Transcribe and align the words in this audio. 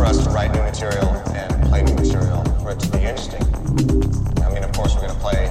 for 0.00 0.06
us 0.06 0.24
to 0.24 0.30
write 0.30 0.50
new 0.52 0.62
material 0.62 1.08
and 1.34 1.62
play 1.68 1.82
new 1.82 1.92
material 1.92 2.42
for 2.62 2.70
it 2.70 2.80
to 2.80 2.90
be 2.90 3.04
interesting. 3.04 3.42
I 4.42 4.48
mean, 4.48 4.64
of 4.64 4.72
course, 4.72 4.94
we're 4.94 5.02
going 5.02 5.12
to 5.12 5.20
play 5.20 5.44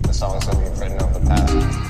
the 0.00 0.14
songs 0.14 0.46
that 0.46 0.56
we've 0.56 0.78
written 0.80 0.98
over 1.02 1.18
the 1.18 1.26
past 1.26 1.85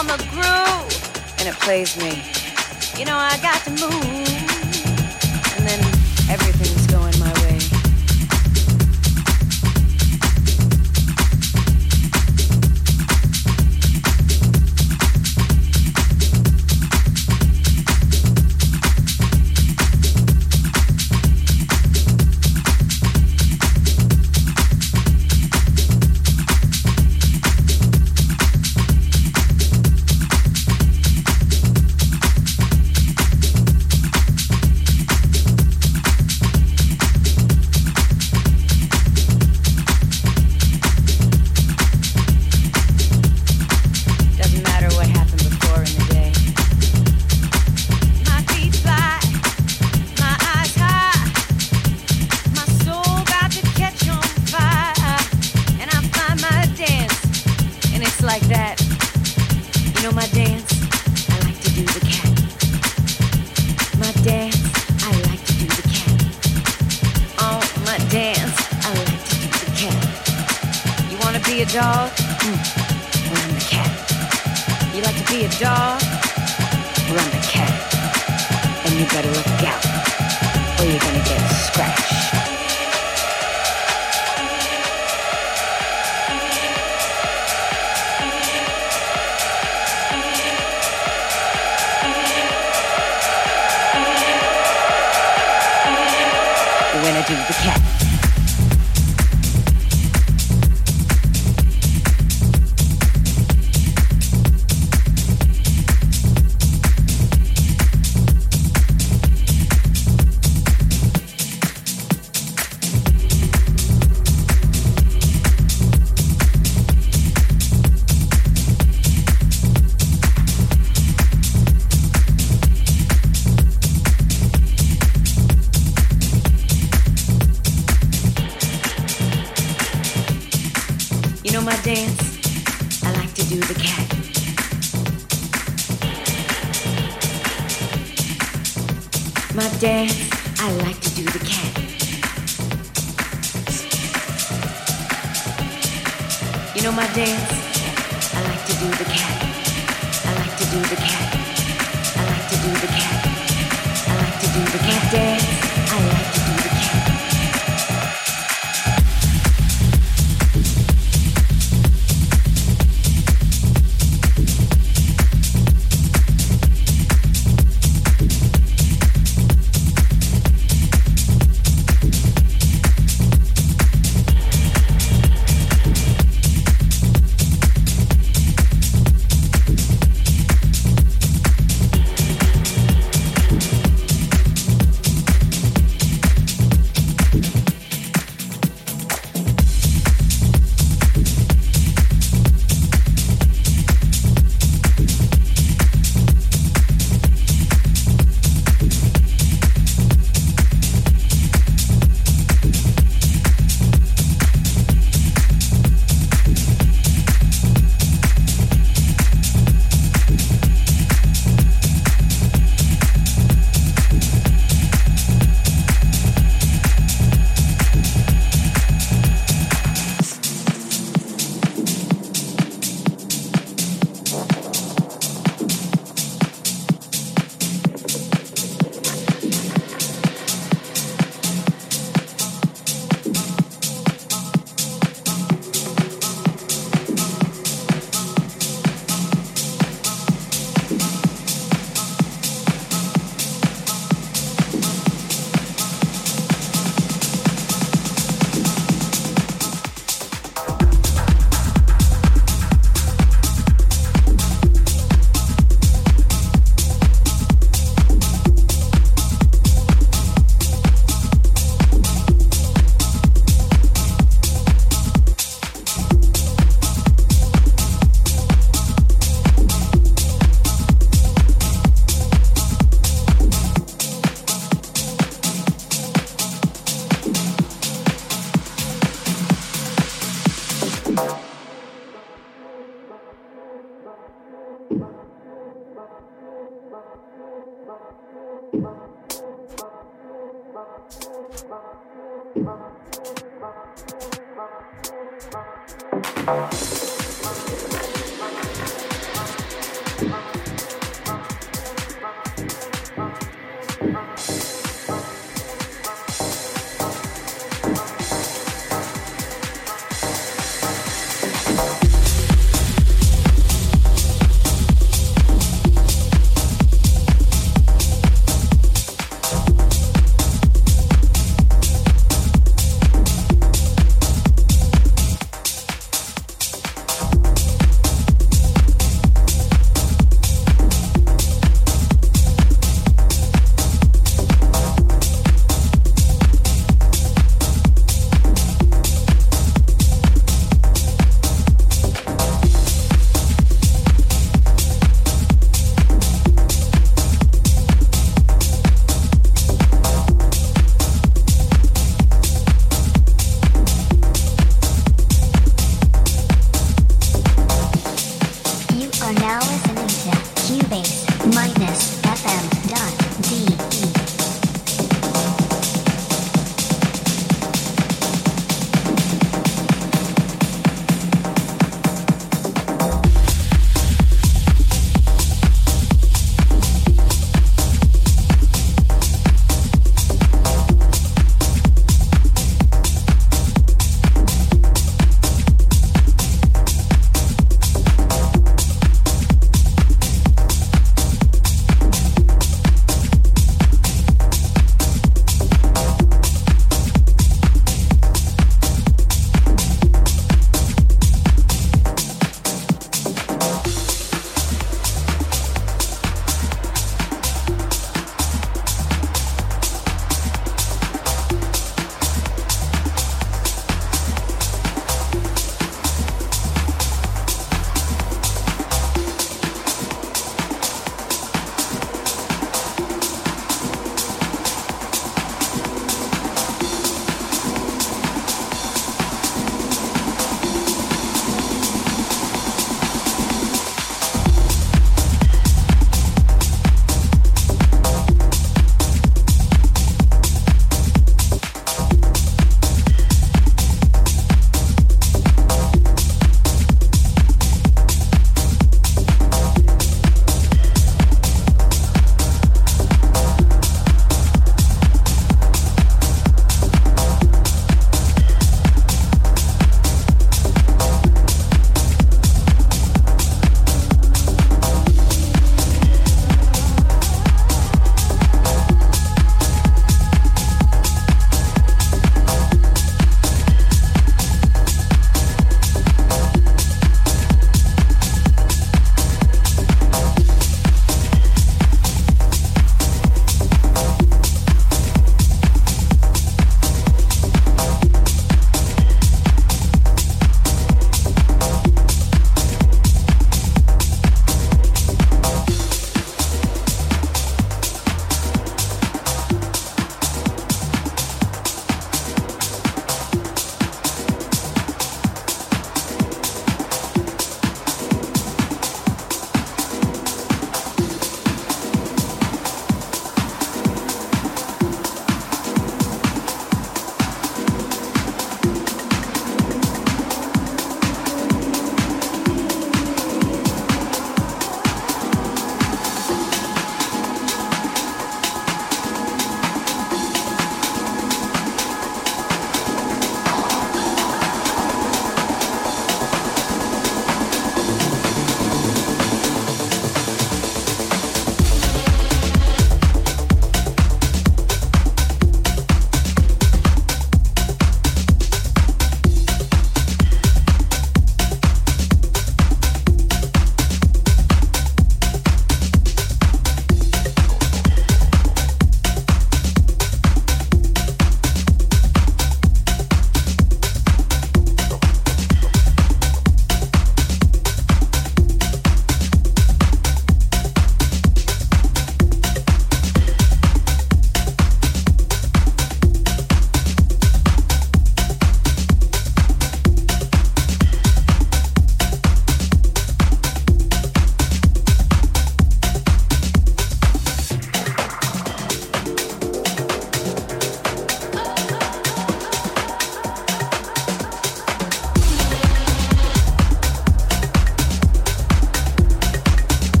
on 0.00 0.06
the 0.06 0.16
groove, 0.30 1.36
and 1.38 1.46
it 1.46 1.54
plays 1.60 1.94
me. 1.98 2.22
You 2.98 3.04
know 3.04 3.18
I 3.18 3.36
got 3.42 3.62
to 3.64 3.70
move, 3.70 3.92
and 5.54 5.66
then 5.68 5.80
everything's 6.30 6.86
going. 6.86 7.09